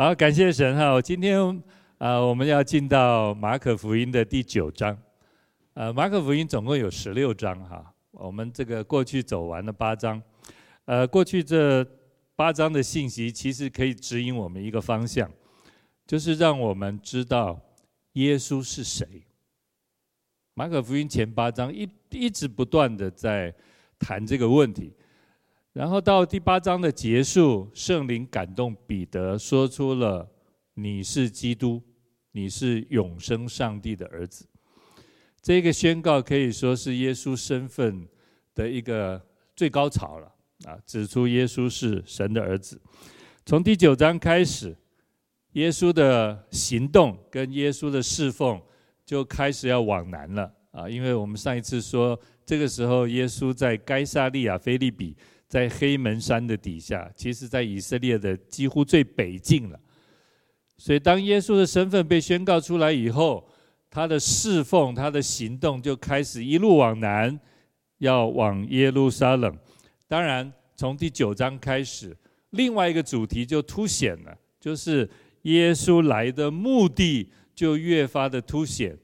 [0.00, 1.02] 好，感谢神哈！
[1.02, 1.36] 今天
[1.98, 4.96] 啊、我们要进到马可福音的第九章。
[5.74, 7.92] 呃，马可福音总共有十六章哈。
[8.12, 10.22] 我们这个过去走完了八章，
[10.84, 11.84] 呃，过去这
[12.36, 15.28] 八章的信息其实可以指引我们一个方向，
[16.06, 17.60] 就是让我们知道
[18.12, 19.24] 耶稣是谁。
[20.54, 23.52] 马可福音前八章一一直不断的在
[23.98, 24.92] 谈这个问题。
[25.78, 30.28] 然后到第八章的结束，圣灵感动彼得，说出了
[30.74, 31.80] “你是基督，
[32.32, 34.44] 你是永生上帝的儿子”。
[35.40, 38.08] 这个宣告可以说是耶稣身份
[38.56, 40.26] 的一个最高潮了
[40.64, 40.76] 啊！
[40.84, 42.80] 指出耶稣是神的儿子。
[43.46, 44.76] 从第九章开始，
[45.52, 48.60] 耶稣的行动跟耶稣的侍奉
[49.06, 50.90] 就开始要往南了啊！
[50.90, 55.16] 因为我们上一次说，这个时候耶稣在该撒利亚腓立比。
[55.48, 59.80] 在黑门山的底下，其实，在以色列的几乎最北境了。
[60.76, 63.48] 所以，当耶稣的身份被宣告出来以后，
[63.90, 67.40] 他的侍奉、他的行动就开始一路往南，
[67.96, 69.56] 要往耶路撒冷。
[70.06, 72.14] 当然，从第九章开始，
[72.50, 75.08] 另外一个主题就凸显了，就是
[75.42, 78.96] 耶稣来的目的就越发的凸显。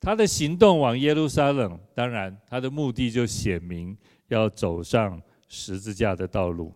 [0.00, 3.94] 他的行动往耶路撒冷，当然，他的目的就显明
[4.28, 5.20] 要走上。
[5.52, 6.72] 十字架的道路。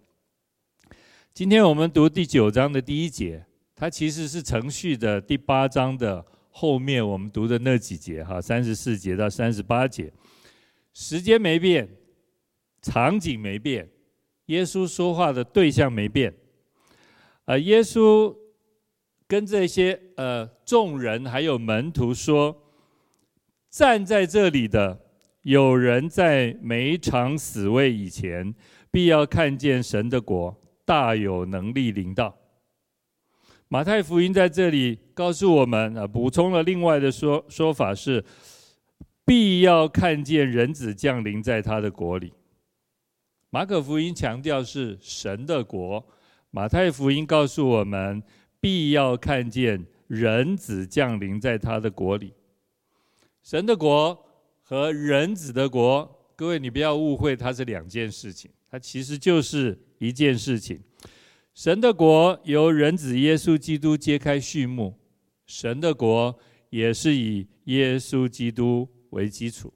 [1.32, 10.12] 今天我们读第九章的第一节，它其实是承续的第八章的后面我们读的那几节哈，三十四节到三十八节。
[10.92, 11.88] 时间没变，
[12.82, 13.88] 场景没变，
[14.46, 16.34] 耶稣说话的对象没变。
[17.44, 18.36] 啊，耶稣
[19.28, 22.60] 跟这些呃众人还有门徒说，
[23.70, 25.03] 站在这里的。
[25.44, 28.54] 有人在每一场死位以前，
[28.90, 32.34] 必要看见神的国大有能力临到。
[33.68, 38.24] 马太福音在这里告诉我们啊，补充了另外的说说法是，
[39.26, 42.32] 必要看见人子降临在他的国里。
[43.50, 46.02] 马可福音强调是神的国，
[46.50, 48.22] 马太福音告诉我们，
[48.60, 52.32] 必要看见人子降临在他的国里。
[53.42, 54.24] 神的国。
[54.66, 60.80] 和人子的国，各位你不要误会，它是两件事情，它其实就是一件事情。
[61.52, 64.98] 神的国由人子耶稣基督揭开序幕，
[65.46, 66.34] 神的国
[66.70, 69.70] 也是以耶稣基督为基础。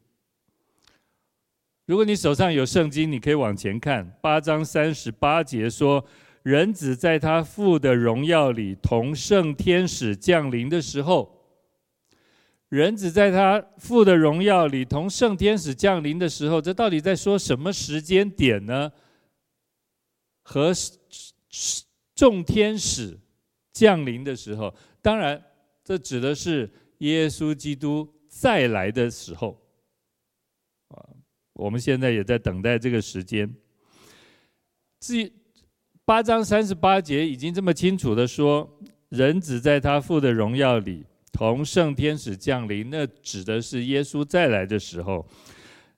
[1.84, 6.02] 如果你手上有圣经，你可以往前看，八章三十八节说，
[6.42, 11.37] 人子在他父的荣耀里同圣天使降临的时候。
[12.68, 18.92] 人子在他父的荣耀里同圣天使降临的时候，这到底在说什么时间点呢？
[20.42, 20.72] 和
[22.14, 23.18] 众天使
[23.72, 25.42] 降临的时候，当然
[25.82, 29.58] 这指的是耶稣基督再来的时候。
[30.88, 31.08] 啊，
[31.54, 33.50] 我们现在也在等待这个时间。
[35.00, 35.32] 至于
[36.04, 38.78] 八章三十八节已经这么清楚的说，
[39.08, 41.06] 人子在他父的荣耀里。
[41.38, 45.24] 同圣天使降临，那指的是耶稣再来的时候。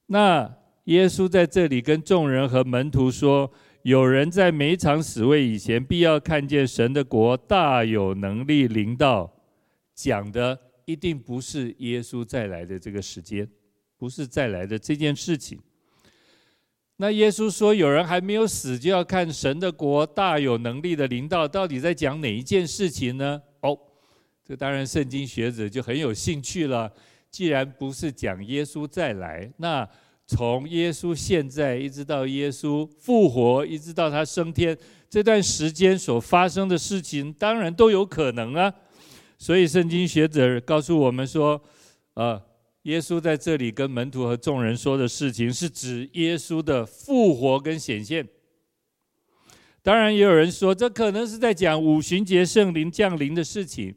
[0.08, 9.32] 那耶稣在这里跟众人和门徒说：“有人在没尝死位以前，必要看见神的国大有能力临到。”
[9.96, 13.48] 讲的一定不是耶稣再来的这个时间，
[13.96, 15.58] 不是再来的这件事情。
[16.98, 23.40] 那耶稣说：“有人还没有死，就要看神的国大有能力的临到。”到底在讲哪一件事情呢？
[24.50, 26.92] 这当然，圣经学者就很有兴趣了。
[27.30, 29.88] 既然不是讲耶稣再来，那
[30.26, 34.76] 从耶稣现在一直到耶稣复活，一直到他升天
[35.08, 38.74] 这段时间所发生的事情，当然都有可能啊。
[39.38, 41.62] 所以圣经学者告诉我们说，
[42.14, 42.42] 呃，
[42.82, 48.26] 耶稣在这里跟门徒和众人说的事情，是指耶稣的复活跟显现。
[49.80, 53.94] 当然，也有人说，这可能是在讲五旬节圣灵降临的事情。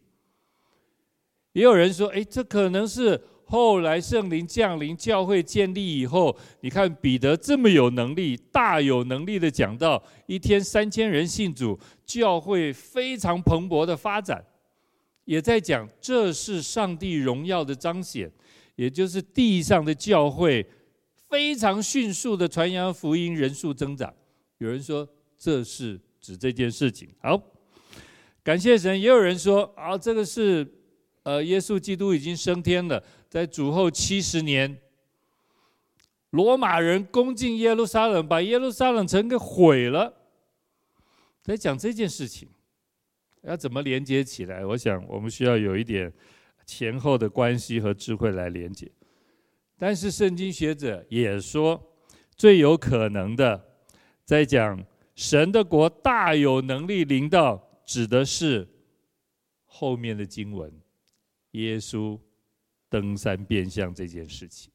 [1.53, 14.43] 也有人说，哎，这可能是后来圣灵降临、教会建立以后，你看彼得这么有能力、大有能力的讲道，一天三千人信主，教会非常蓬勃的发展，
[15.25, 18.31] 也在讲这是上帝荣耀的彰显，
[18.75, 20.67] 也就是地上的教会
[21.29, 24.11] 非常迅速的传扬福音，人数增长。
[24.57, 25.07] 有人说
[25.37, 27.09] 这是指这件事情。
[27.21, 27.39] 好，
[28.43, 28.99] 感谢神。
[28.99, 30.67] 也有人说啊，这个是。
[31.23, 34.77] 呃，耶稣基督已经升天了，在主后七十年，
[36.31, 40.13] 罗马人攻进耶路撒冷，把耶路撒冷城给毁了。
[41.41, 42.47] 在讲这件事情，
[43.41, 44.65] 要怎么连接起来？
[44.65, 46.11] 我想我们需要有一点
[46.65, 48.89] 前后的关系和智慧来连接。
[49.77, 51.81] 但是圣经学者也说，
[52.35, 53.61] 最有可能的，
[54.23, 54.81] 在讲
[55.15, 58.67] 神的国大有能力临到，指的是
[59.65, 60.71] 后面的经文，
[61.53, 62.19] 耶稣
[62.89, 64.71] 登山变相这件事情。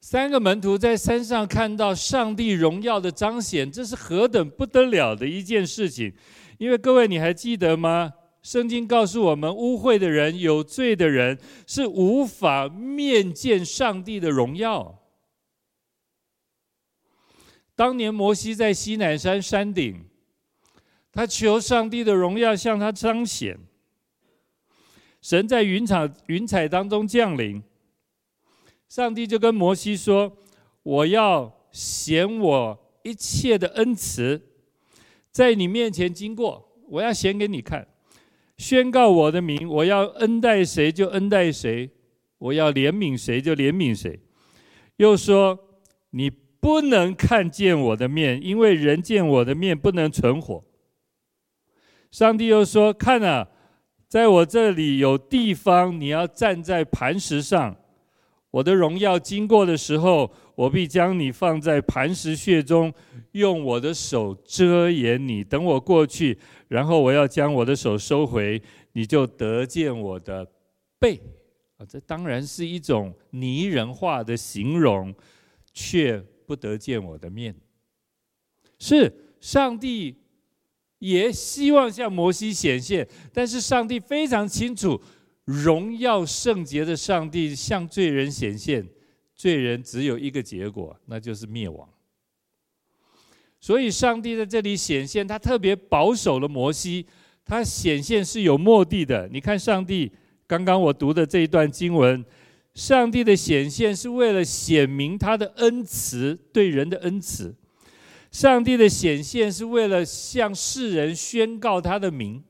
[0.00, 6.12] 三个门徒在山上看到上帝荣耀的彰显，这是何等不得了的一件事情！
[6.58, 8.12] 因为各位，你还记得吗？
[8.42, 15.02] 圣经告诉我们，污秽的人、有罪的人是无法面见上帝的荣耀。
[17.74, 20.04] 当年摩西在西南山山顶，
[21.14, 23.56] 他求上帝的荣耀向他彰显，
[25.22, 27.62] 神在云彩云彩当中降临。
[28.88, 30.36] 上帝就跟摩西说
[30.82, 34.42] ：“我要显我一切的恩慈，
[35.30, 37.86] 在你面前经过，我要显给你看，
[38.58, 39.68] 宣告我的名。
[39.68, 41.88] 我要恩待谁就恩待谁，
[42.38, 44.20] 我要怜悯谁就怜悯谁。
[44.96, 45.58] 又说，
[46.10, 50.64] 你不能看见我的面，因为人见我的面不能存活。
[52.14, 53.44] 上帝又说：看啊，
[54.06, 57.76] 在我这里有地方，你要站在磐石上。”
[58.52, 62.94] 我的荣耀经过的时候，我必将你放在磐石穴中，
[63.32, 65.42] 用我的手遮掩你。
[65.42, 66.38] 等我过去，
[66.68, 68.62] 然后我要将我的手收回，
[68.92, 70.48] 你就得见我的
[71.00, 71.20] 背。
[71.78, 75.12] 啊，这当然是一种拟人化的形容，
[75.72, 77.52] 却不得见我的面。
[78.78, 80.16] 是上帝
[81.04, 84.98] 也希望向摩西显现，但是上帝非常清楚。
[85.44, 88.82] 荣耀圣洁的上帝向罪人显现，
[89.34, 91.86] 罪人只有一个结果，那就是灭亡。
[93.60, 97.04] 所以，上帝在这里显现，他特别保守了摩西，
[97.44, 99.28] 他显现是有目的的。
[99.30, 100.10] 你看，上帝
[100.46, 102.24] 刚刚我读的这一段经文，
[102.72, 107.52] 上帝的显现是为了显明他的恩慈，对人的恩慈；
[108.34, 112.42] 上帝的显现是为了向世人宣告他的名。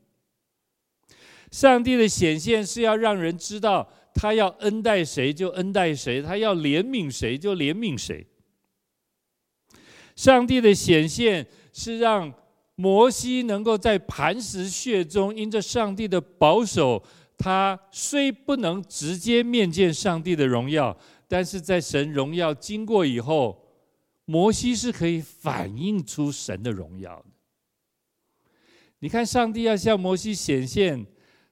[1.51, 8.27] 上帝的显现是要让人知道，他要恩待谁就恩待谁，他要怜悯谁就怜悯谁。
[10.17, 12.33] 上帝的显现是让
[12.77, 17.05] 摩西能够在磐石穴中，因着上帝的保守，
[17.37, 20.97] 他虽不能直接面见上帝的荣耀，
[21.29, 23.61] 但是在神荣耀经过以后，
[24.25, 27.27] 摩西是可以反映出神的荣耀的。
[29.01, 31.07] 你看，上帝要向摩西显现。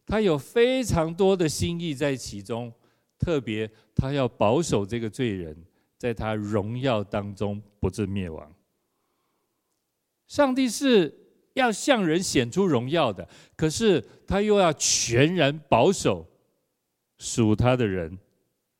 [0.04, 2.72] 他有非常多的心意在其中，
[3.18, 5.56] 特别他要保守这个罪人，
[5.96, 8.52] 在他荣耀当中不致灭亡。
[10.26, 11.16] 上帝是
[11.54, 16.26] 要向人显出荣耀的，可是他又要全然保守
[17.18, 18.18] 属他的人，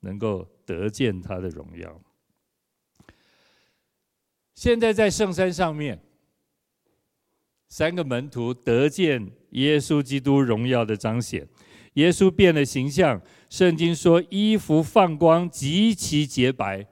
[0.01, 2.03] 能够得见他的荣耀。
[4.63, 6.01] 现在在圣山上面。
[7.69, 11.45] 三个门徒得见耶稣基督荣耀的彰显，
[11.95, 13.21] 耶稣变了形象。
[13.51, 16.87] 圣经说衣服放光，极其洁白。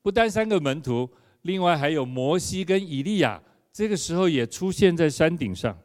[0.00, 1.10] 不单三个门徒，
[1.40, 5.76] 另外还有摩西跟以利亚，这个时候也出现在山顶上。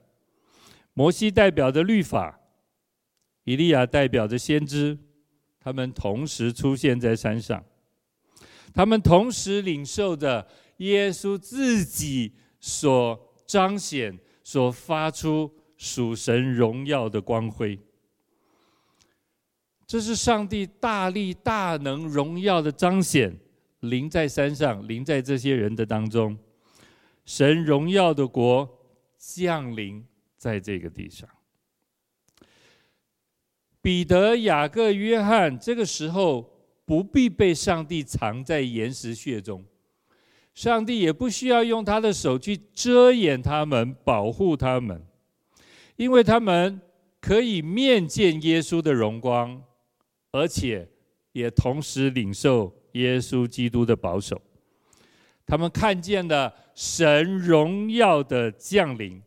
[0.94, 2.40] 摩西代表着律法，
[3.44, 4.96] 以利亚代表着先知，
[5.60, 7.66] 他们同时出现在山上，
[8.72, 13.24] 他们同时领受着耶稣自己所。
[13.48, 17.80] 彰显所发出属神荣耀的光辉，
[19.86, 23.34] 这是上帝大力大能荣耀的彰显，
[23.80, 26.38] 临在山上，临在这些人的当中，
[27.24, 28.70] 神荣耀的国
[29.18, 30.06] 降临
[30.36, 31.30] 在这个地上。
[33.82, 36.54] 彼得、雅各、约翰这个时候
[36.84, 39.64] 不必被上帝藏在岩石穴中。
[40.58, 45.06] 上帝也不需要用他的手去遮掩他们、保护他们，
[45.98, 46.82] 因为他们
[47.22, 49.64] 可以面见耶稣的荣光，
[50.32, 50.90] 而且
[51.32, 54.42] 也同时领受耶稣基督的保守。
[55.46, 59.22] 他们看见了神荣耀的降临。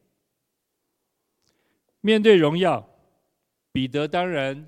[2.00, 2.84] 面对荣耀，
[3.70, 4.66] 彼得当然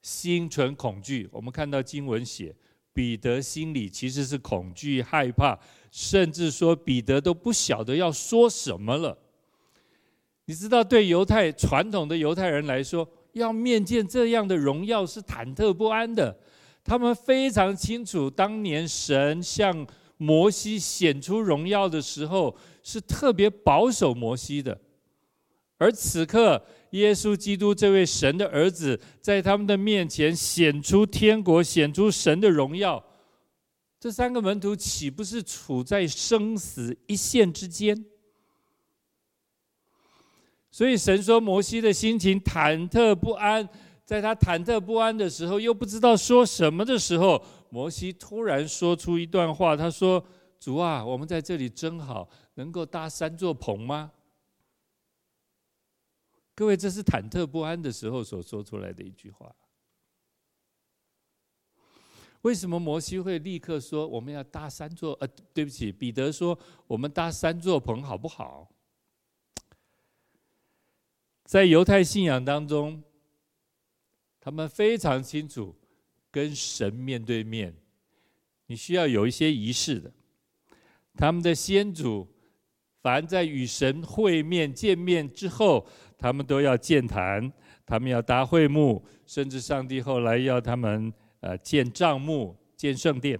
[0.00, 1.28] 心存恐惧。
[1.30, 2.56] 我们看到经文写。
[2.94, 5.58] 彼得心里其实是恐惧、害怕，
[5.90, 9.18] 甚至说彼得都不晓得要说什么了。
[10.46, 16.34] 你知道，对犹太传统的犹太人来说，要面见这样的荣耀是忐忑不安的。
[16.84, 19.86] 他们非常清楚，当年神向
[20.18, 24.78] 摩西显出荣耀的时候，是特别保守摩西的。
[25.76, 33.04] 而此刻，耶稣基督这位神的儿子，在他们的面前显出天国、显出神的荣耀，
[33.98, 38.04] 这三个门徒岂不是处在生死一线之间？
[40.70, 43.68] 所以神说，摩西的心情忐忑不安，
[44.04, 50.24] 在他忐忑不安的时候，又不知道说什么的时候，摩西突然说出一段话，他说
[50.60, 54.12] ：“主啊，我们在这里真好，能够搭三座棚吗？”
[56.54, 59.54] 各位，这是忐忑不安的时候所说出来的一句话。
[62.42, 65.14] 为什么摩西会立刻说我们要搭三座？
[65.14, 66.56] 呃，对不起，彼得说
[66.86, 68.70] 我们搭三座棚好不好？
[71.44, 73.02] 在犹太信仰当中，
[74.40, 75.74] 他们非常清楚，
[76.30, 77.74] 跟神面对面，
[78.66, 80.12] 你需要有一些仪式的。
[81.16, 82.28] 他们的先祖，
[83.00, 85.86] 凡在与神会面见面之后，
[86.24, 87.52] 他们都要建坛，
[87.84, 93.38] 他们要搭会幕，甚至上帝后来要他们呃建帐幕、建圣殿。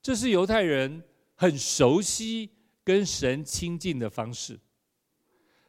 [0.00, 1.02] 这是犹太人
[1.34, 2.48] 很熟悉
[2.82, 4.58] 跟神亲近的方式。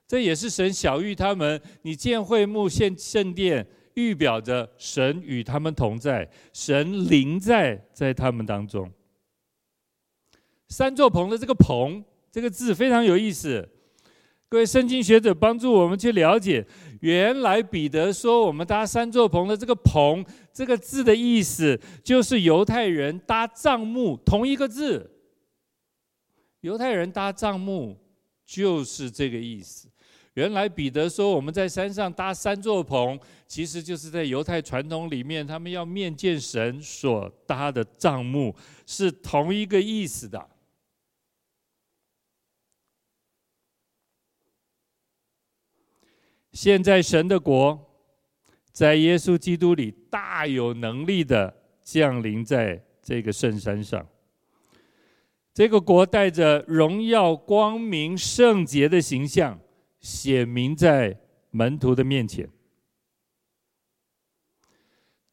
[0.07, 8.89] 这也是神晓諭他们：你建会幕、建圣殿，预表着神与他们同在，神临在在他们当中。
[10.69, 13.69] 三座棚的这个“棚”这个字非常有意思。
[14.53, 16.63] 各位圣经学者帮助我们去了解，
[16.99, 25.09] 原来彼得说我们搭三座棚的这个“棚”这个字的意思，就是犹太人搭帐幕同一个字。
[26.61, 27.97] 犹太人搭帐幕
[28.45, 29.89] 就是这个意思。
[30.35, 38.55] 原来彼得说我们在山上搭三座棚，其实就是在犹太传统里面，他们要面见神所搭的帐幕
[38.85, 40.47] 是同一个意思的。
[46.53, 47.77] 现在神的国
[48.71, 54.07] 在耶稣基督里大有能力的降临在这个圣山上。
[55.53, 59.59] 这个国带着荣耀、光明、圣洁的形象，
[59.99, 61.19] 显明在
[61.51, 62.49] 门徒的面前。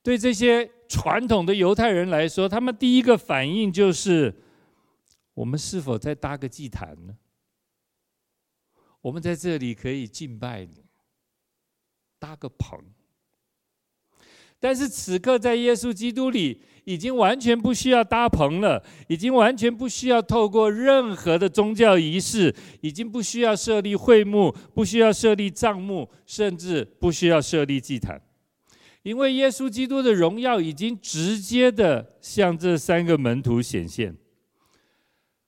[0.03, 4.35] 对这些传统的犹太人来说，他们第一个反应就是：
[5.35, 7.17] 我们是否再搭个祭坛呢？
[9.03, 10.85] 我们在这里可以敬拜你。
[12.21, 12.79] 搭个棚，
[14.61, 28.21] 但是此刻在耶稣基督里，已经完全不需要搭棚了，已经完全不需要透过任何的宗教仪式，已经不需要设立会幕，不需要设立帐幕，甚至不需要设立祭坛，
[29.03, 34.15] 因为耶稣基督的荣耀已经直接的向这三个门徒显现。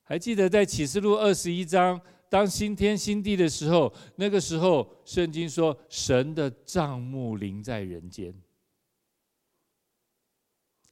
[0.05, 2.01] 还记得在启示录二十一章。
[2.33, 8.35] 当新天新地的时候，那个时候，圣经说神的帐幕临在人间，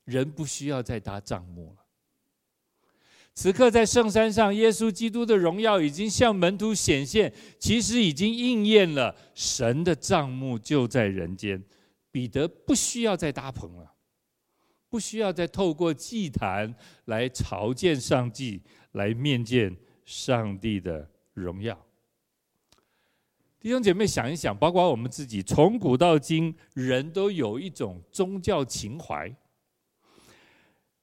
[0.05, 1.87] 人不需要再搭帐幕了。
[3.33, 11.65] 此刻在圣山上，耶稣基督的荣耀已经向门徒显现，其实已经应验了，神的帐幕就在人间。
[12.11, 13.95] 彼得不需要再搭棚了，
[14.91, 16.75] 不需要再透过祭坛
[17.07, 18.61] 来朝见上帝，
[18.93, 21.77] 来面见上帝的荣耀，
[23.59, 29.35] 弟兄姐妹想一想，包括我们自己，从古到今，人都有一种宗教情怀。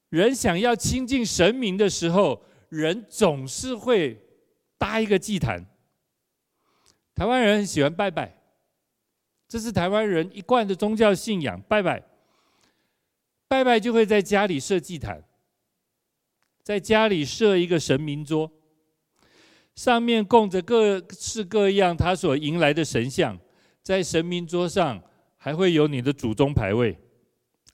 [0.09, 4.17] 人想要亲近神明的时候，人总是会
[4.77, 5.65] 搭一个祭坛。
[7.13, 8.41] 台湾人很喜欢拜拜，
[9.47, 12.03] 这是台湾人一贯的宗教信仰，拜拜。
[13.47, 15.23] 拜拜就会在家里设祭坛，
[16.63, 18.51] 在家里设一个神明桌。
[19.77, 23.37] 上面供着各式各样他所迎来的神像，
[23.83, 24.99] 在神明桌上
[25.37, 26.97] 还会有你的祖宗牌位，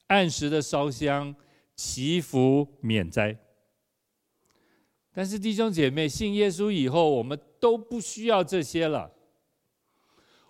[0.07, 1.33] 按时的烧香、
[1.77, 3.33] 祈福、免灾。
[5.13, 9.09] 但是弟兄姐妹，信耶稣以后，我们都不需要这些了。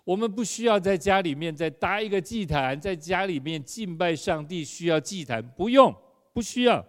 [0.02, 5.94] 我们不需要在家里面再搭一个祭坛，在家里面敬拜上帝需要祭坛，不用，
[6.32, 6.84] 不需要。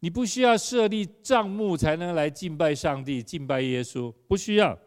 [0.00, 4.78] 你不需要设立帐幕才能来敬拜上帝、敬拜耶稣，不需要。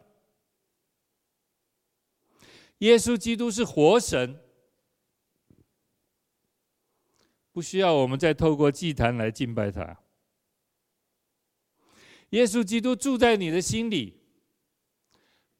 [2.79, 4.39] 耶稣基督是活神，
[7.51, 9.99] 不需要我们再透过祭坛来敬拜他。
[12.29, 14.21] 耶稣基督住在你的心里，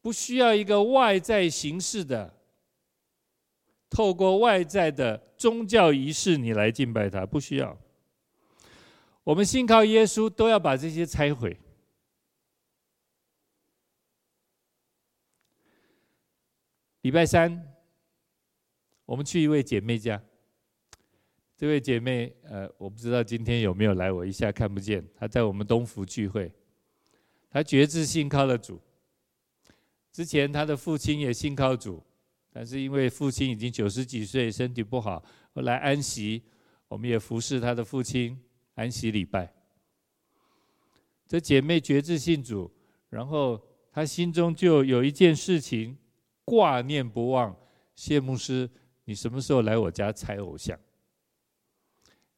[0.00, 2.38] 不需要一个外在形式的，
[3.90, 7.76] 透过外在的宗教仪式你来敬拜他，不需要。
[9.24, 11.56] 我们信靠耶稣，都要把这些拆毁。
[17.02, 17.74] 礼拜三，
[19.04, 20.22] 我们去一位姐妹家。
[21.56, 25.06] 这位姐妹，呃，我不知道今天有没有来，我一下看不见。
[25.14, 26.50] 她在我们东福聚会，
[27.50, 28.80] 她决志信靠了主。
[30.10, 32.02] 之前她的父亲也信靠主，
[32.50, 35.22] 但是因为父亲已经九十几岁，身体不好，
[35.54, 36.42] 后来安息，
[36.88, 38.38] 我们也服侍她的父亲
[38.80, 39.52] 安息礼拜。
[41.28, 42.70] 这姐妹决志信主，
[43.10, 43.60] 然后
[43.92, 45.98] 她心中就有一件事情。
[46.42, 47.54] 挂念不忘，
[47.94, 48.68] 谢牧师，
[49.04, 50.76] 你什么时候来我家拆偶像？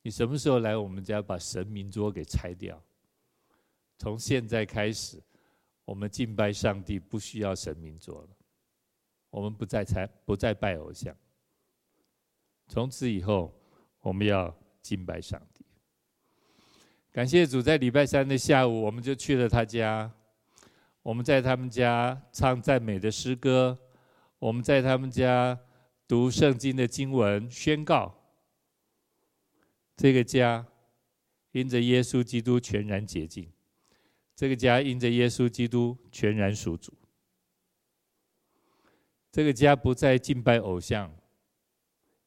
[0.02, 2.82] 你什么时候来我们家把神明桌给拆掉？
[3.96, 5.22] 从现在开始，
[5.86, 8.28] 我们敬拜上帝不需要神明桌了，
[9.30, 11.16] 我们不再拆，不再拜偶像。
[12.68, 13.54] 从此以后，
[14.00, 15.51] 我们要敬拜上帝。
[17.12, 20.10] 感谢主，在礼拜三的下午，我们就去了他家，
[21.02, 23.78] 我们在他们家唱赞美的诗歌。
[24.38, 25.56] 我们在他们家
[26.08, 28.12] 读圣经的经文，宣告。
[29.94, 30.66] 这个家
[31.52, 33.48] 因着耶稣基督全然洁净，
[34.34, 36.92] 这个家因着耶稣基督全然属主，
[39.30, 41.14] 这个家不再敬拜偶像，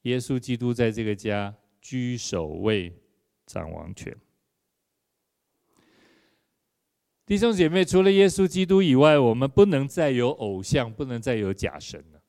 [0.02, 2.96] 耶稣基督在这个家居首位，
[3.44, 4.16] 掌王权。
[7.26, 12.22] 弟兄姐妹，除了耶稣基督以外，我们不能再有偶像，不能再有假神了。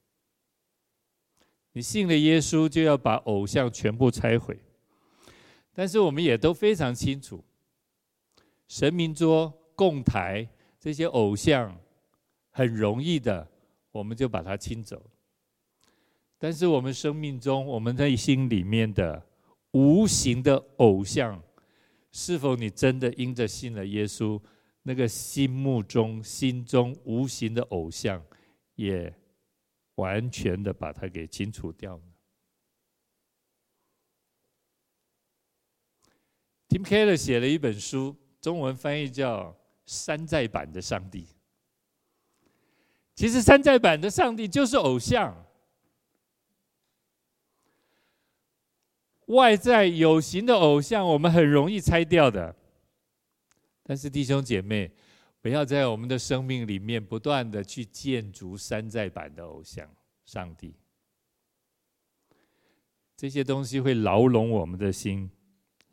[1.74, 4.60] 你信了耶稣，就要把偶像全部拆毁。
[5.72, 7.46] 但是我们也都非常清楚，
[8.68, 10.50] 神明桌、供台
[10.80, 11.80] 这些偶像，
[12.50, 13.48] 很容易的，
[13.92, 15.00] 我们就把它清走。
[16.40, 19.24] 但是我们生命中，我们内心里面的
[19.74, 21.40] 无形的偶像，
[22.12, 24.42] 是否你真的因着信了耶稣？
[24.88, 28.26] 那个心目中、心中无形的偶像，
[28.76, 29.14] 也
[29.96, 32.04] 完全的把它给清除掉了。
[36.70, 39.52] Tim Keller 写了一本书，中文翻译叫
[39.86, 41.24] 《山寨版的上帝》。
[43.14, 45.46] 其实山寨版的上帝就是偶像，
[49.26, 52.56] 外在有形的偶像，我们很容易拆掉的。
[53.88, 54.92] 但是弟兄姐妹，
[55.42, 59.90] 不要在我们的生命里面不断的去建筑山寨版的偶像、
[60.26, 60.76] 上帝，
[63.16, 65.32] 这些东西会牢笼我们的心，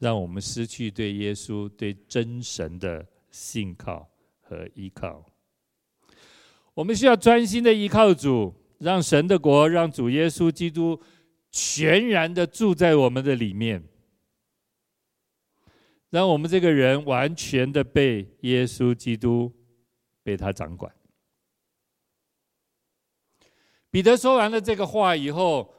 [0.00, 5.24] 让我们失去对耶稣、对真神的信靠和依靠。
[6.74, 11.00] 我们需要专心的依靠主，让神的国、让主耶稣基督
[11.52, 13.80] 全然的住在我们的里面。
[16.14, 19.52] 让我们这个人完全的被耶稣基督
[20.22, 20.94] 被他掌管。
[23.90, 25.74] 彼得说完了这个话以后，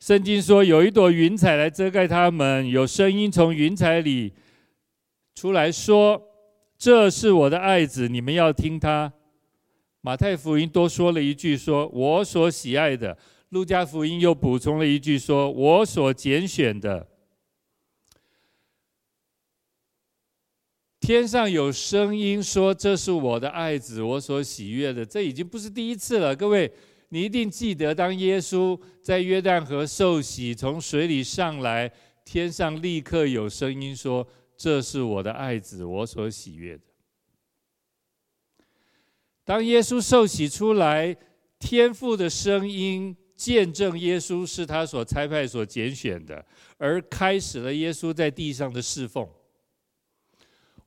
[0.00, 4.34] 圣经说有一朵云彩来遮盖他们，有声音从云彩里
[5.36, 6.20] 出来说
[6.76, 9.12] ：“这是我的爱子，你们要听他。”
[10.02, 13.16] 马太福音多说了一句说：“我所喜爱的。”
[13.50, 17.06] 路加福音又补充了一句说：“我所拣选的。”
[21.10, 26.36] 天上有声音说：“这是我的爱子，我所喜悦的。”这已经不是第一次了。
[26.36, 26.72] 各位，
[27.08, 31.90] 你一定记得，当耶稣在约旦河受洗，从水里上来，
[32.24, 34.24] 天上立刻有声音说
[34.56, 36.84] ：“这是我的爱子，我所喜悦的。”
[39.44, 41.16] 当耶稣受洗出来，
[41.58, 46.46] 天父的声音见证耶稣是他所差派、所拣选的，
[46.78, 49.28] 而开始了耶稣在地上的侍奉。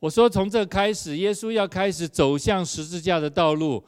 [0.04, 3.82] 我说，从这开始，耶稣要开始走向十字架的道路。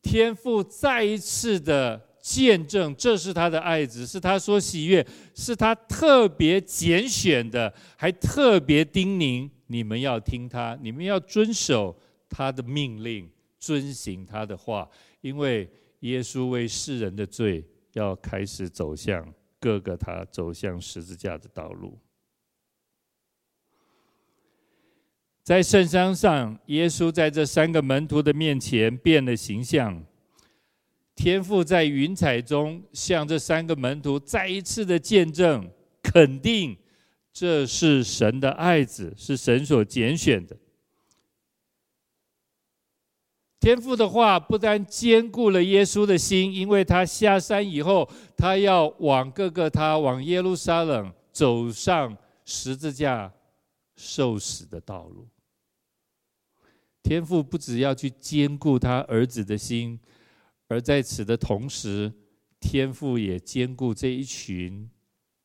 [0.00, 11.92] 天父再一次的见证，这是他的爱子，是他所喜悦，是他特别拣选的，还特别叮咛你们要听他，你们要遵守
[12.30, 14.88] 他的命令，遵行他的话，
[15.22, 15.68] 因为
[16.02, 19.26] 耶稣为世人的罪，要开始走向
[19.58, 21.98] 各个他走向十字架的道路。
[25.48, 30.04] 在圣山上，耶稣在这三个门徒的面前变了形象。
[31.16, 35.66] 天父在云彩中向这三个门徒再一次的见证、
[36.02, 36.76] 肯定，
[37.32, 40.54] 这是神的爱子，是神所拣选的。
[43.58, 48.06] 天父的话不但坚固了耶稣的心，因为他下山以后，
[48.36, 53.32] 他要往各个他往耶路撒冷走上十字架。
[54.00, 55.26] 受死的道路。
[57.08, 59.98] 天父不只要去坚固他儿子的心，
[60.66, 62.12] 而在此的同时，
[62.60, 64.90] 天父也坚固这一群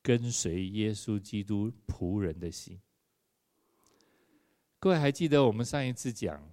[0.02, 2.78] 跟随耶稣基督仆人的心。
[4.78, 6.52] 各位还记得我们上一次讲，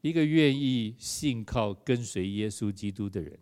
[0.00, 3.38] 一个愿意信靠跟随耶稣基督的人，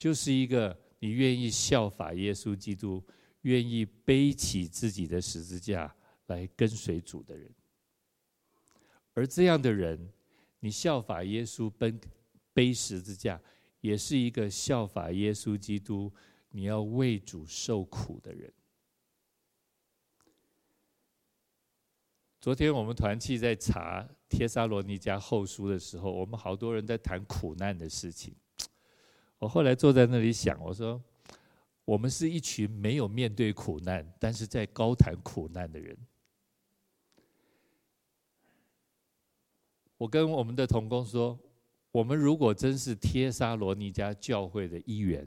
[0.00, 3.00] 就是一个你愿意效法耶稣基督，
[3.42, 5.94] 愿意背起自己的十字架
[6.26, 7.48] 来跟随主的人。
[9.14, 10.10] 而这样的人，
[10.60, 12.00] 你效法耶稣奔
[12.52, 13.40] 背十字架，
[13.80, 16.12] 也是一个效法耶稣基督，
[16.50, 18.52] 你要为主受苦的人。
[22.40, 28.34] 昨天我们团契在查帖撒罗尼迦后书的时候，我们好多人在谈苦难的事情。
[29.38, 31.00] 我后来坐在那里想，我说，
[31.84, 35.96] 我们是一群没有面对苦难，但是在高谈苦难的人。
[40.02, 41.38] 我跟我们的同工说，
[41.92, 45.24] 我们如果真是贴沙罗尼迦教会的一员，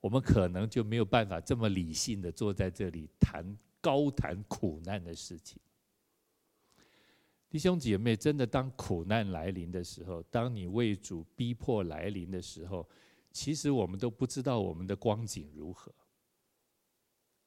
[0.00, 3.44] 我们可能就没有办法这么理性的坐在这里谈
[3.82, 5.60] 高谈苦难的事情。
[7.50, 12.88] 弟兄姐妹，真的当苦难来临的时候，当你为主逼迫来临的时候，
[13.32, 15.92] 其实我们都不知道我们的光景如何。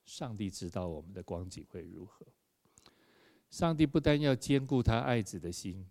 [0.05, 2.23] 上帝知道我们的光景会如何。
[3.49, 5.83] 上帝不单要坚固他爱子的心。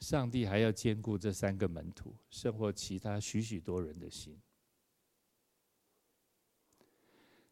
[0.00, 4.36] 上帝还要兼顾这三个门徒，甚或其他许许多人的心。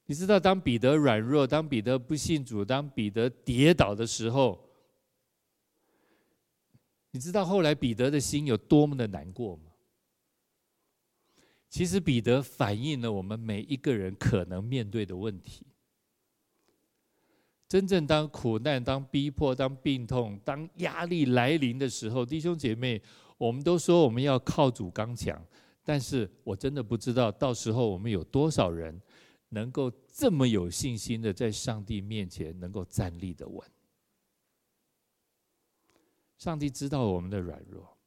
[0.06, 4.58] 你知道，当彼得软弱，当彼得不信主，当彼得跌倒的时候，
[7.10, 9.64] 你知道后来彼得的心有多么的难过吗？
[11.68, 15.66] 其实彼得反映了我们每一个人可能面对的问题。
[17.68, 23.00] 真正当苦难、当逼迫、当病痛、当压力来临的时候，弟兄姐妹，
[23.36, 25.38] 我们都说我们要靠主刚强，
[25.84, 28.98] 但是我真的不知道到时候我们有多少人
[29.50, 33.62] 能够这么有信心的在上帝面前能够站立的稳。
[36.38, 37.98] 上帝知道我们的软弱，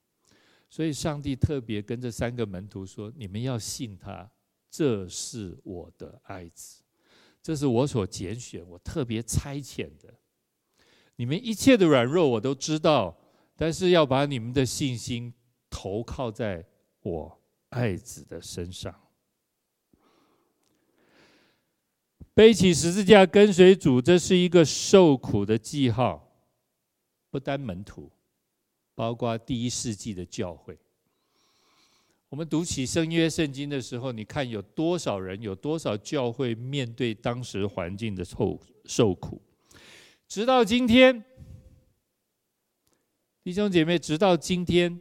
[0.70, 4.32] 所以上帝特别跟这三个门徒说：“你们要信他，
[4.72, 6.81] 这是我的爱子。”
[7.42, 10.14] 这是我所拣选，我特别差遣的。
[11.16, 13.18] 你们一切的软弱我都知道，
[13.56, 15.34] 但是要把你们的信心
[15.70, 16.66] 投靠在
[17.02, 18.94] 我爱子的身上。
[22.34, 26.28] 背起十字架跟随主，这是一个受苦的记号。
[27.30, 28.12] 不单门徒，
[28.96, 30.78] 包括第一世纪的教会。
[32.32, 39.42] 我们读起新约圣经的时候，你看有多少人，有多少教会面对当时环境的受受苦，
[40.30, 41.22] 直到今天，
[43.44, 44.98] 弟兄姐妹，直到今天，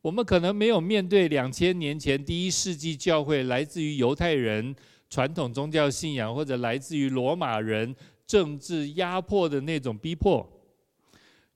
[0.00, 4.74] 我们可能没有面对两千年前第一世纪教会来自于犹太人
[5.10, 7.94] 传统宗教信仰，或者来自于罗马人
[8.26, 10.50] 政治压迫的那种逼迫。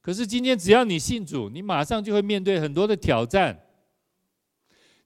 [0.03, 3.59] 可是今天，只要你信主，你马上就会面对很多的挑战。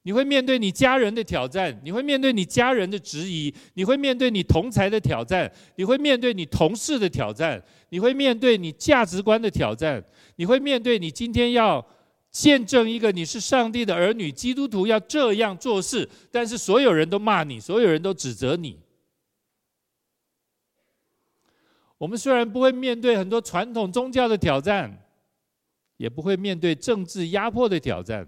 [0.03, 10.03] 你会面对你家人的挑战，你会面对你家人的质疑，你会面对你同才的挑战，你会面对你同事的挑战，你会面对你价值观的挑战，
[10.35, 11.85] 你会面对你今天要
[12.29, 18.77] 见证一个你是上帝的儿女，基督徒要这样做事，但是所有人都骂你，所有人都指责你。
[21.97, 25.05] 我们虽然不会面对很多传统宗教的挑战，
[25.95, 28.27] 也不会面对政治压迫的挑战。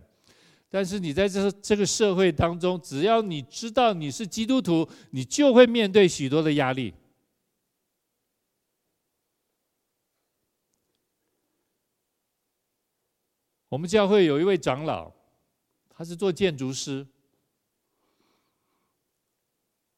[0.69, 6.93] 但是你在这这个社会当中，只要你知道你是基督徒，你就会面对许多的压力。
[13.69, 15.11] 我们教会有一位长老，
[15.89, 17.05] 他是做建筑师，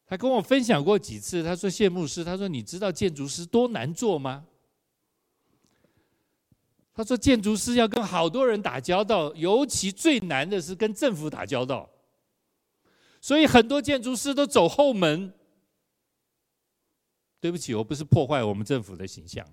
[0.06, 4.48] 他跟我分享过几次，他说：“谢牧师，他说你知道建筑师多难做吗？”
[6.98, 11.88] 他说：“建筑师要跟好多人打交道，尤其最难的是跟政府打交道。
[13.22, 15.32] 所以很多建筑师都走后门。
[17.40, 19.48] 对不起，我不是破坏我们政府的形象。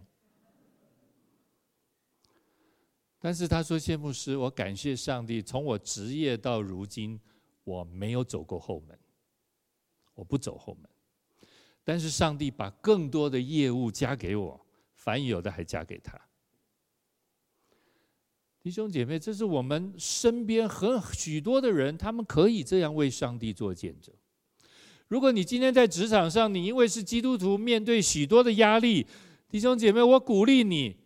[3.19, 7.21] 但是他说，谢牧师，我感谢上帝，从我职业到如今，
[7.65, 8.99] 我没有走过后门，
[10.15, 10.91] 我不走后门。
[11.85, 16.19] 但是上帝把更多的业务加给我，凡有的还加给他。”
[18.65, 24.15] 弟兄姐妹，这是我们身边很许多的人，他们可以这样为上帝做见证。
[25.07, 29.07] 如果你今天在职场上，你因为是基督徒，面对许多的压力，
[29.51, 30.97] 弟兄姐妹，我鼓励你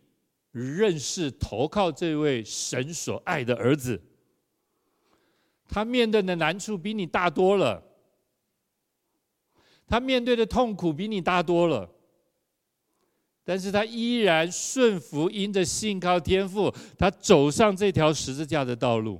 [0.51, 4.01] 认识、投靠这位神所爱的儿子。
[5.67, 7.83] 他面对的难处比你大多了，
[9.85, 11.93] 他面对的痛苦比你大多了，
[13.49, 19.19] 但是他依然顺服，因着信靠天父，他走上这条十字架的道路，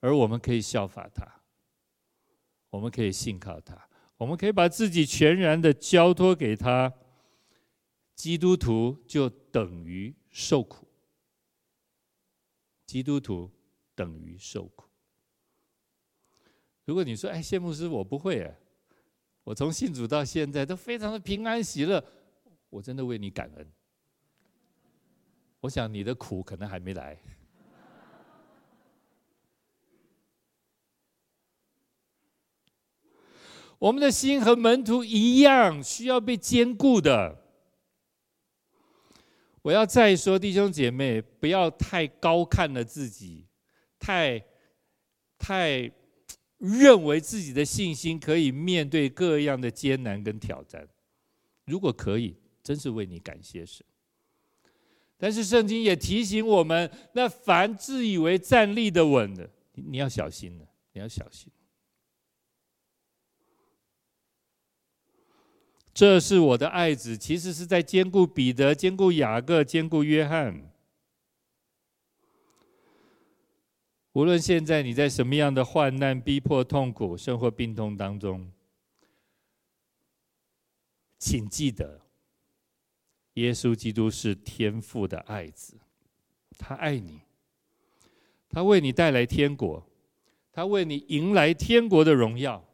[0.00, 1.42] 而我们可以效法他，
[2.70, 6.90] 我们可以信靠他，我们可以把自己全然的交托给他。
[8.14, 10.88] 基督徒就等于受苦，
[12.86, 13.50] 基督徒。
[13.94, 14.84] 等于受苦。
[16.84, 18.56] 如果你说：“哎，谢牧师，我不会哎，
[19.42, 22.00] 我从信主到现在都非常的平安喜乐。”
[22.70, 23.72] 我真的为你感恩。
[25.60, 27.18] 我想你的苦可能还没来。
[33.78, 37.44] 我们的心和门徒一样，需要被坚固的。
[39.62, 43.46] 我要再说，弟兄姐妹，不要太高看了自己。
[43.98, 44.42] 太
[45.36, 45.90] 太
[46.58, 50.88] 认为自己的信心可以面对各样的艰难跟挑战，
[51.66, 52.36] 如果可以，
[52.68, 53.82] 真是为你感谢神。
[55.16, 61.50] 但是圣经也提醒我们，那凡自以为站立得稳的，你要小心了，你要小心。
[65.94, 70.70] 这是我的爱子，其实是在兼顾彼得、兼顾雅各、兼顾约翰。
[74.12, 78.52] 无论现在你在什么样的患难、逼迫、痛苦、生活病痛当中，
[81.18, 82.00] 请记得，
[83.38, 85.74] 耶稣基督是天父的爱子，
[86.58, 87.20] 他爱你，
[88.48, 89.86] 他为你带来天国，
[90.52, 92.64] 他为你迎来天国的荣耀，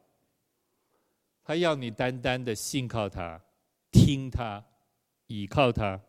[1.42, 3.42] 他要你单单的信靠他、
[3.92, 4.64] 听他、
[5.26, 6.00] 倚靠他，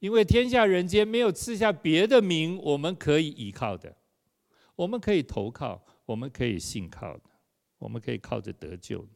[0.00, 3.94] 因为天下人间没有赐下别的名我们可以倚靠的。
[4.74, 7.30] 我们可以投靠，我们可以信靠的，
[7.78, 9.06] 我们可以靠着得救。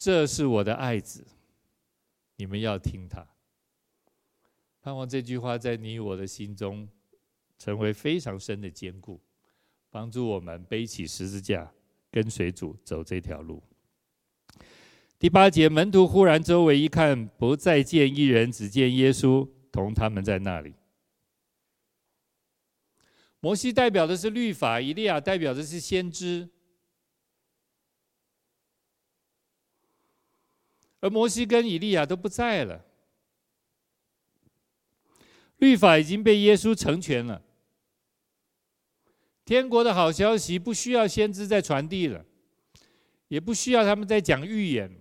[0.00, 1.26] 这是我的爱子，
[2.36, 3.28] 你们要听他。
[4.80, 6.88] 盼望这句话在你我的心中
[7.58, 9.20] 成为非常深的坚固，
[9.90, 11.70] 帮助我们背起十字架，
[12.10, 13.62] 跟随主走这条路。
[15.18, 19.46] 第八节，门徒忽然周围一看，不再见一人，只见耶稣。
[19.72, 20.74] 同他们在那里。
[23.38, 26.48] 摩西代表的是律法，以利亚代表的是先知。
[31.00, 32.84] 而摩西跟以利亚都不在了，
[35.56, 37.42] 律法已经被耶稣成全了。
[39.44, 42.24] 天国的好消息不需要先知再传递了，
[43.28, 44.94] 也不需要他们再讲预言。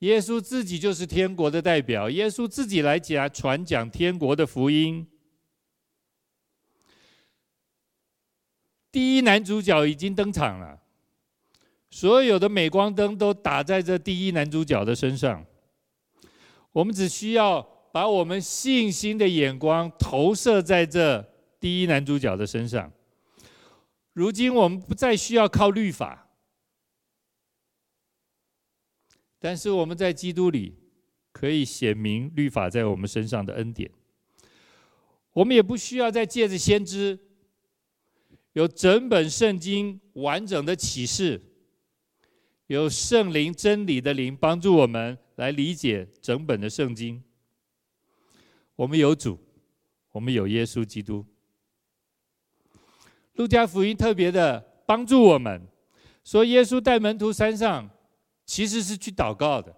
[0.00, 5.06] 耶稣自己就是天国的代表，耶稣自己来讲传讲天国的福音。
[8.90, 10.81] 第一男主角已经登场了，
[11.92, 15.44] 所有的镁光灯都打在这第一男主角的身上。
[16.72, 17.60] 我们只需要
[17.92, 21.22] 把我们信心的眼光投射在这
[21.60, 22.90] 第一男主角的身上。
[24.14, 26.30] 如今我们不再需要靠律法。
[29.38, 30.74] 但是我们在基督里
[31.30, 33.90] 可以显明律法在我们身上的恩典，
[35.34, 37.18] 我们也不需要再借着先知，
[38.54, 41.42] 有整本圣经完整的启示，
[42.72, 47.22] 有圣灵真理的灵帮助我们来理解整本的圣经。
[48.76, 49.38] 我们有主，
[50.10, 51.24] 我们有耶稣基督。
[53.34, 55.60] 路加福音特别的帮助我们，
[56.24, 57.88] 说耶稣带门徒山上。
[58.44, 59.74] 其实是去祷告的。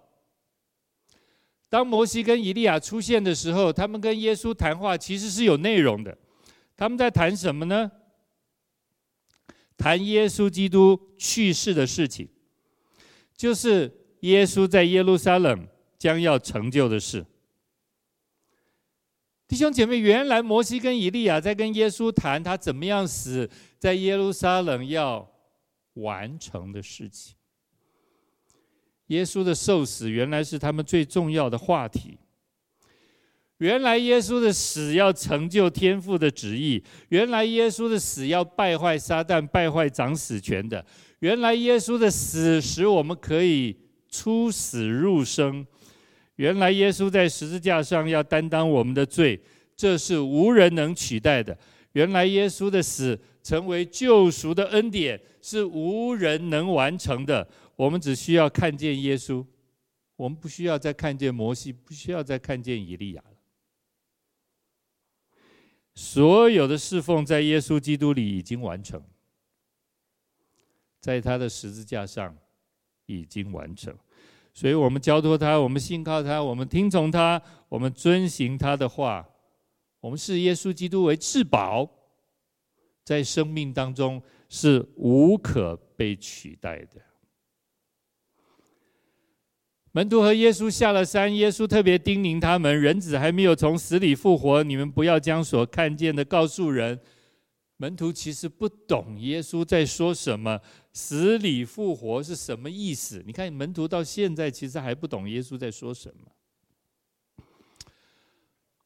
[1.69, 6.17] 当摩西跟以利亚出现的时候，他们跟耶稣谈话，其实是有内容的。
[6.75, 7.89] 他们在谈什么呢？
[9.77, 12.27] 谈耶稣基督去世的事情，
[13.35, 15.67] 就是耶稣在耶路撒冷
[15.97, 17.25] 将要成就的事。
[19.47, 25.31] 弟兄姐妹，原来摩西跟以利亚在跟耶稣谈他怎么样死在耶路撒冷要
[25.93, 27.35] 完成的事情。
[29.07, 32.17] 耶稣的受死原来是他们最重要的话题。
[33.57, 36.83] 原来耶稣的死要成就天父的旨意。
[37.09, 40.83] 原来耶稣的死要败坏撒旦、败坏掌死权的。
[41.19, 43.75] 原来耶稣的死使我们可以
[44.09, 45.65] 出死入生。
[46.35, 49.39] 原来耶稣在十字架上要担当我们的罪，
[49.75, 51.57] 这是无人能取代的。
[51.93, 57.47] 原来耶稣的死成为救赎的恩典，是无人能完成的。
[57.77, 59.45] 我们只需要看见耶稣，
[60.17, 63.37] 我们不需要再看见摩西，不需要再看见以利亚了。
[65.93, 69.01] 所有的侍奉在耶稣基督里已经完成，
[71.05, 72.35] 在他的十字架上
[73.05, 73.95] 已经完成。
[74.55, 77.39] 所以我们交托他，我们信靠他，我们听从他，
[77.69, 79.23] 我们遵行他的话，
[79.99, 81.87] 我们视耶稣基督为至宝，
[83.03, 86.99] 在生命当中是无可被取代的。
[89.91, 96.99] 门徒和耶稣下了山，耶稣特别叮咛他们：人子还没有从死里复活，你们不要将所看见的告诉人。
[97.77, 100.61] 门徒其实不懂耶稣在说什么，
[100.93, 103.21] 死里复活是什么意思？
[103.25, 106.31] 你看，门徒到现在其实还不懂耶稣在说什么。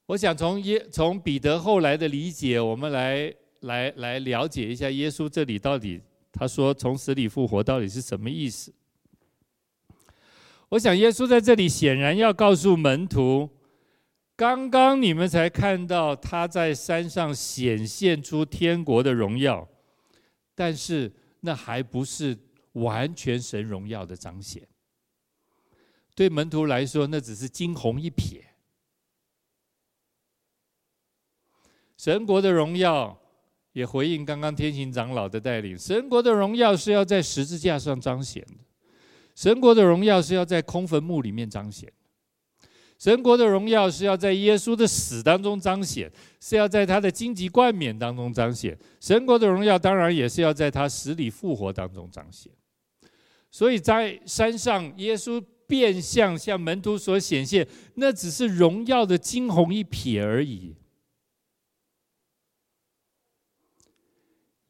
[0.07, 8.73] 我想从耶从彼得后来的理解，我们来来来了解一下耶稣这里到底他说从死里复活到底是什么意思。
[10.69, 13.49] 我想，耶稣在这里显然要告诉门徒：
[14.39, 19.67] 刚刚你们才看到他在山上显现出天国的荣耀，
[20.55, 22.37] 但是那还不是
[22.71, 24.65] 完全神荣耀的彰显。
[26.15, 28.41] 对门徒来说，那只是惊鸿一瞥。
[31.97, 33.19] 神国的荣耀
[33.73, 38.53] 也回应刚刚天行长老的带领，神国的荣耀是要在十字架上彰显的。
[39.35, 41.91] 神国的荣耀是要在空坟墓里面彰显，
[42.99, 48.77] 神国的荣耀是要在耶稣的死当中彰显，是要在他的荆棘冠冕当中彰显。
[48.99, 52.51] 神国的荣耀当然也是要在他死里复活当中彰显。
[53.49, 60.75] 所以在山上，耶稣变相向门徒所显现，那只是荣耀的惊鸿一瞥而已。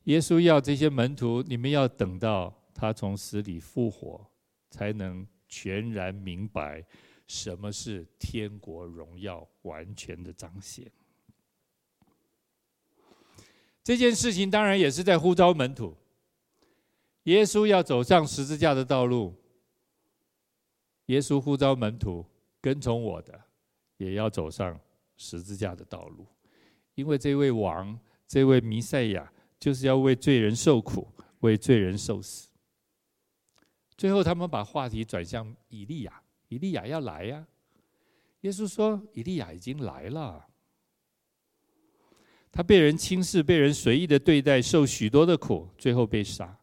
[0.03, 4.29] 耶稣要这些门徒，你们要等到他从死里复活。
[4.71, 6.85] 才能全然明白
[7.29, 10.91] 什么是天国荣耀完全的彰显。
[13.83, 15.95] 这件事情当然也是在呼召门徒。
[17.23, 19.35] 耶稣要走上十字架的道路，
[21.05, 22.25] 耶稣呼召门徒
[22.59, 23.39] 跟从我的，
[23.97, 24.79] 也要走上
[25.15, 26.25] 十字架的道路，
[26.95, 31.07] 因为这位王，这位弥赛亚，就是要为罪人受苦，
[31.41, 32.49] 为罪人受死。
[33.95, 36.23] 最后，他们把话题转向以利亚。
[36.49, 37.47] 以利亚要来呀！
[38.41, 40.45] 耶稣说：“以利亚已经来了。
[42.51, 46.57] 他被人轻视，被人随意的对待，受许多的苦，最后被杀。”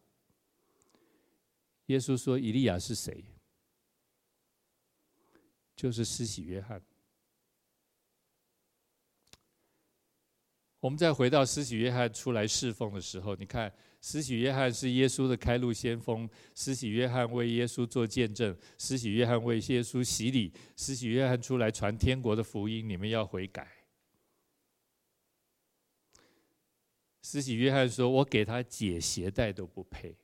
[1.87, 3.23] 耶稣说：“以利亚是谁？
[5.75, 6.81] 就是施洗约翰。”
[10.79, 13.71] 我们再回到施洗约翰出来侍奉的时候，你看。
[14.09, 23.67] 施洗约翰是耶稣的开路先锋，施洗约翰为耶稣做见证，施洗约翰为耶稣洗礼，施洗约翰出来传天国的福音，你们要悔改。
[27.21, 30.15] 施洗约翰说：“我给他解鞋带都不配。”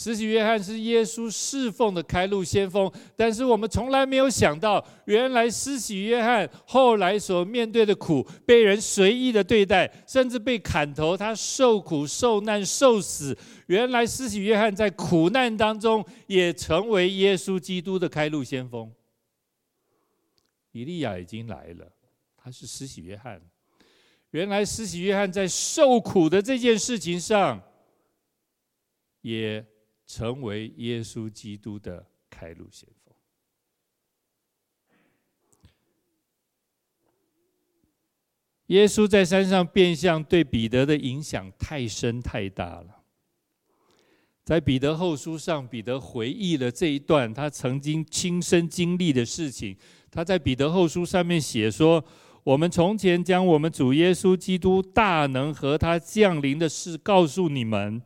[0.00, 13.36] 施洗约翰是耶稣侍奉的开路先锋，但是我们从来没有想到，原来施洗约翰后来所面对的苦，被人随意的对待，甚至被砍头，他受苦受难受死。
[13.66, 18.88] 原来施洗约翰在苦难当中也成为耶稣基督的开路先锋。
[20.70, 21.90] 以利亚已经来了，
[22.36, 23.42] 他是施洗约翰。
[24.30, 27.60] 原来施洗约翰在受苦的这件事情上，
[29.22, 29.66] 也。
[30.08, 33.14] 成为耶稣基督的开路先锋。
[38.68, 43.02] 耶稣在山上变相对彼得的影响太深太大了。
[44.44, 49.76] 在彼得后书上，彼得回忆了这一段他曾经亲身经历的事情。
[50.10, 52.02] 他在彼得后书上面写说
[52.42, 58.00] ：“我们从前将我们主耶稣基督大能和他降临的事告诉你们。”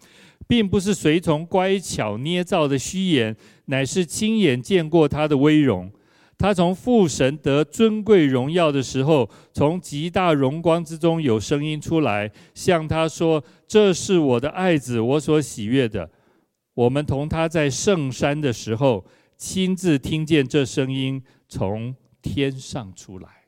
[0.52, 3.34] 并不是随从乖巧捏造的虚言，
[3.64, 5.90] 乃是亲眼见过他的威荣。
[6.36, 16.10] 他从父神得尊贵荣耀的时候，从极大荣光之中有声音出来，向他说：“这是我的爱子，我所喜悦的。”
[16.76, 19.06] 我们同他在圣山的时候，
[19.38, 23.41] 亲自听见这声音从天上出来。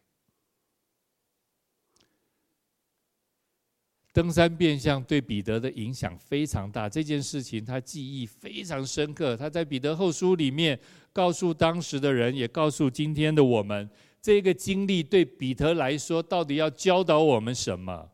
[4.15, 9.37] 登山变相对彼得的影响非常大，这件事情他记忆非常深刻。
[9.37, 10.79] 他在彼得后书里面
[11.12, 13.91] 告诉当时的人，也告诉今天的我们，
[14.23, 18.09] 这个经历对彼得来说到底要教导我们什么？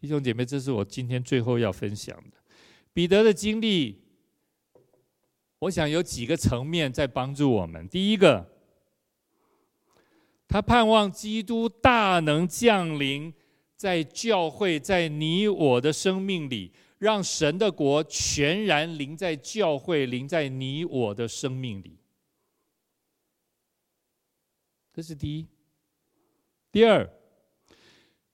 [0.00, 2.36] 弟兄姐妹，这是我今天最后要分享的。
[2.92, 4.00] 彼得的经历，
[5.58, 7.88] 我想有几个层面在帮助我们。
[7.88, 8.48] 第一个，
[10.46, 13.34] 他盼望基督大能降临
[13.78, 21.96] 在教会，在你我的生命里，让神的国全然临在教会，临在你我的生命里。
[24.92, 25.46] 这是第一。
[26.72, 27.08] 第二，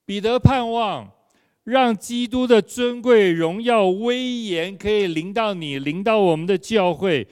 [0.05, 1.13] 彼得盼望。
[1.65, 7.27] 让基督的尊贵、荣耀、威严可以临到你，临到我们的教会，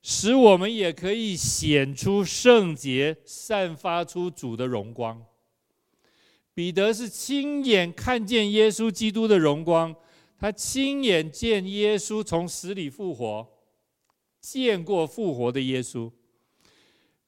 [0.00, 5.22] 使我们也可以显出圣洁，散发出主的荣光。
[6.56, 9.94] 彼得是亲眼看见耶稣基督的荣光，
[10.38, 13.46] 他亲眼见耶稣从死里复活，
[14.40, 16.10] 见过复活的耶稣。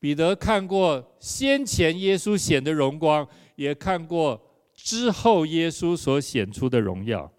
[0.00, 4.42] 彼得看过先前耶稣显的荣光，也看过。
[4.74, 7.30] 之后，耶稣所显出的荣耀，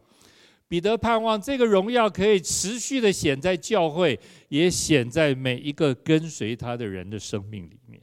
[0.67, 4.19] 彼得盼望这个荣耀可以持续的显在教会，
[4.49, 7.99] 也显在每一个跟随他的人的生命里面。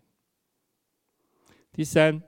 [1.70, 2.20] 第三，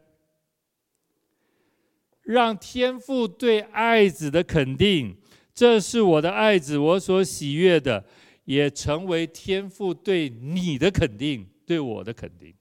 [2.29, 5.16] 让天父对爱子的肯定，
[5.55, 8.05] 这是我的爱子，我所喜悦的，
[8.45, 12.55] 也成为天父对你的肯定，对我的肯定。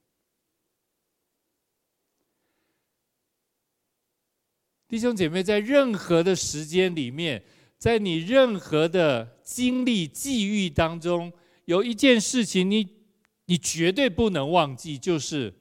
[4.87, 7.43] 弟兄姐妹，在任何的时间里面，
[7.77, 11.29] 在你任何的经历际遇当中，
[11.65, 12.87] 有一件事情你
[13.47, 15.53] 你绝对不能忘记，就是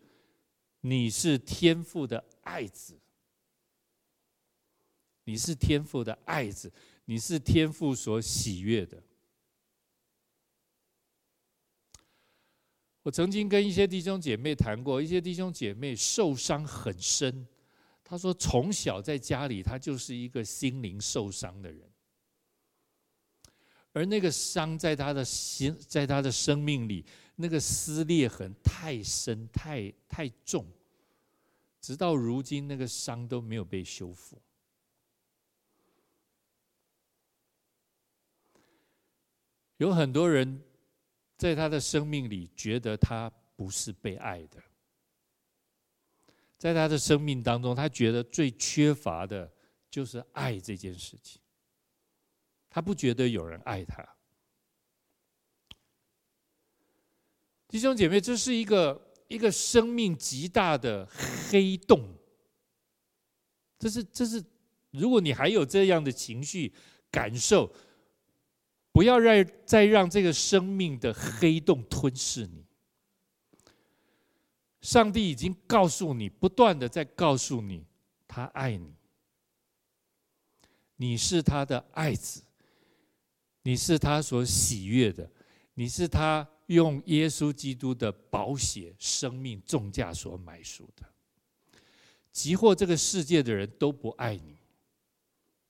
[0.83, 2.96] 你是天父的爱子，
[5.27, 6.72] 你是天父的爱子，
[7.05, 9.03] 你是天父所喜悦的。
[13.03, 17.47] 我曾经跟一些弟兄姐妹谈过，一些弟兄姐妹受伤很深。
[18.05, 21.91] 他说：“从小在家里，他就是一个心灵受伤的人，
[23.93, 27.05] 而那个伤在他的心，在他的生命里，
[27.35, 30.64] 那个撕裂痕太深、太太重，
[31.81, 34.41] 直到如今，那个伤都没有被修复。
[39.77, 40.62] 有很多人
[41.37, 44.62] 在他的生命里觉得他不是被爱的。”
[46.59, 49.53] 在他的生命当中，他觉得最缺乏的
[49.91, 51.39] 就是爱这件事情。
[52.70, 54.03] 他不觉得有人爱他。
[57.68, 61.07] 弟兄姐妹，这是一个一个生命极大的
[61.51, 62.09] 黑洞。
[63.79, 64.43] 这是这是，
[64.93, 66.72] 如果你还有这样的情绪
[67.11, 67.70] 感受，
[68.97, 72.65] 不要让再让这个生命的黑洞吞噬你。
[74.81, 77.85] 上帝已经告诉你，不断的在告诉你，
[78.27, 78.95] 他爱你，
[80.97, 82.43] 你是他的爱子，
[83.65, 85.31] 你是他所喜悦的，
[85.75, 91.05] 你是他用耶稣基督的宝血、生命重价所买赎的。
[92.33, 94.57] 即或这个世界的人都不爱你，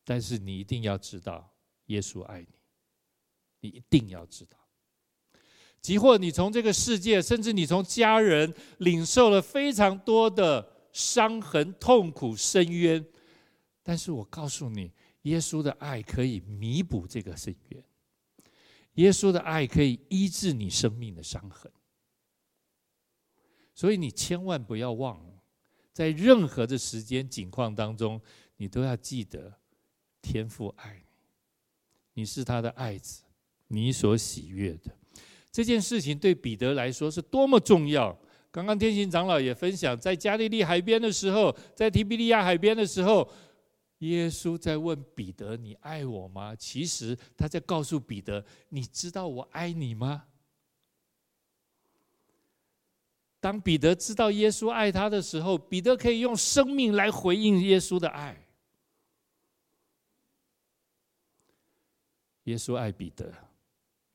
[0.05, 1.53] 但是你一定要知道，
[1.87, 2.55] 耶稣爱你，
[3.61, 4.59] 你一定要知道。
[5.80, 13.07] 即或你从这个世界，甚至你从家人领受了非常多的伤痕、痛苦、深渊，
[13.82, 14.92] 但是我告诉你，
[15.22, 17.84] 耶稣的爱可以弥补这个深渊，
[18.94, 21.70] 耶稣的爱可以医治你生命的伤痕。
[23.72, 25.42] 所以你千万不要忘了，
[25.92, 28.20] 在任何的时间境况当中，
[28.57, 29.61] 你都要记得，
[30.20, 31.00] 天父爱
[32.14, 33.22] 你，你是他的爱子，
[33.68, 34.94] 你所喜悦的。
[35.50, 38.16] 这件事情对彼得来说是多么重要！
[38.50, 43.28] 刚刚天行长老也分享，在加利利海边的时候，在提比利亚海边的时候，
[43.98, 50.24] 耶稣在问彼得：“你爱我吗？”其实他在告诉彼得：“你知道我爱你吗？”
[53.40, 58.46] 当彼得知道耶稣爱他的时候，彼得可以用生命来回应耶稣的爱。
[62.44, 63.32] 耶稣爱彼得。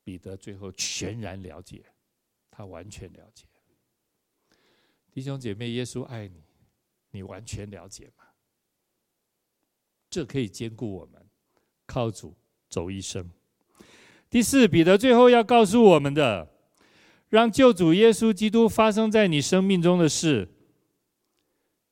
[0.04, 1.84] 彼得最后全然了解，
[2.50, 3.44] 他完全了解。
[5.12, 6.42] 弟兄姐妹，耶稣爱你，
[7.10, 8.24] 你完全了解吗？
[10.08, 11.26] 这可以兼顾我们
[11.86, 12.34] 靠主
[12.68, 13.30] 走一生。
[14.28, 16.50] 第四，彼得最后要告诉我们的，
[17.28, 20.48] 让救主耶稣基督发生在你生命中的事，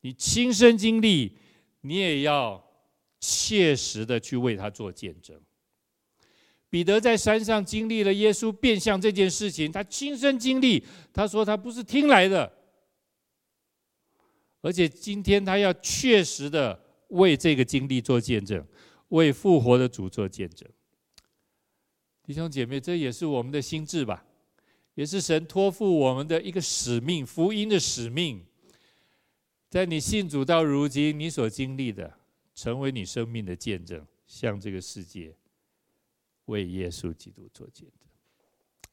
[0.00, 1.36] 你亲身经历，
[1.82, 2.62] 你也要
[3.20, 5.40] 切实的去为他做见证。
[6.71, 10.83] 彼得在山上经历了耶稣变相这件事情，他亲身经历。
[11.12, 12.51] 他说他不是听来的，
[14.61, 18.64] 而且今天他要确实的为这个经历做见证，
[19.09, 20.68] 为复活的主做见证。
[22.23, 24.25] 弟兄姐妹，这也是我们的心志吧，
[24.95, 28.47] 也是神托付我们的一个使命，福音的使命。
[29.68, 32.18] 在你信主到如今，你所经历的，
[32.55, 35.35] 成为你生命的见证，向这个世界
[36.51, 38.90] 为耶稣基督做见证。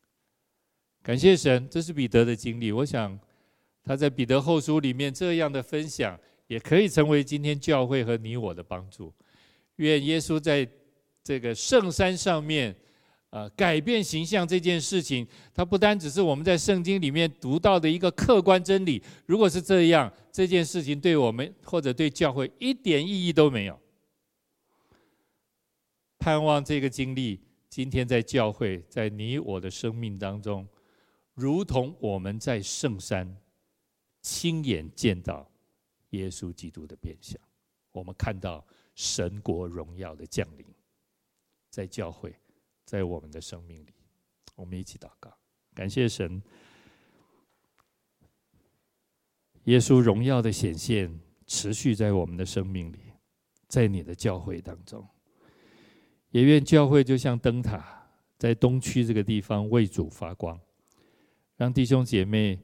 [1.03, 2.71] 感谢神，这是彼得的经历。
[2.71, 3.19] 我想
[3.83, 9.13] 他在彼得后书里面这样的分享，也可以成为今天教会和你我的帮助。
[9.77, 10.67] 愿耶稣在
[11.23, 12.75] 这个圣山上面，
[13.29, 19.01] 呃，改变形象这件事情，它不单只是我们在圣经里面读到的一个客观真理。
[19.25, 23.79] 如果是这样，这件事情对我们或者对教会一点意义都没有。
[26.17, 27.39] 盼望这个经历，
[27.77, 30.67] 今天在教会，在你我的生命当中。
[31.35, 33.37] 如同我们在圣山
[34.19, 35.47] 亲眼见到
[36.09, 37.39] 耶稣基督的变相，
[37.91, 38.65] 我们看到
[38.95, 40.65] 神国荣耀的降临，
[41.69, 42.35] 在教会，
[42.83, 43.93] 在我们的生命里，
[44.55, 45.31] 我们一起祷告，
[45.75, 46.41] 感谢神，
[49.65, 51.15] 耶稣荣耀的显现
[51.45, 53.13] 持续在我们的生命里，
[53.67, 55.07] 在你的教会当中，
[56.31, 58.07] 也愿教会就像灯塔，
[58.37, 60.59] 在东区这个地方为主发光。
[61.55, 62.59] 让弟兄姐妹，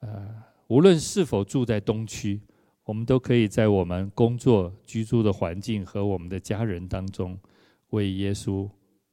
[0.00, 2.40] 呃，无论是否住在东区，
[2.84, 7.38] 我们都可以在我们工作居住的环境和我们的家人当中，
[7.90, 8.68] 为耶稣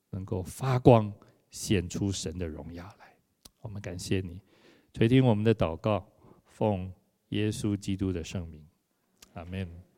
[0.09, 1.13] 能够发光，
[1.51, 3.13] 显出神的荣耀来。
[3.61, 4.41] 我们感谢你，
[4.93, 6.07] 垂听我们的祷告，
[6.45, 6.91] 奉
[7.29, 8.65] 耶稣基督的圣名，
[9.33, 9.88] 阿门。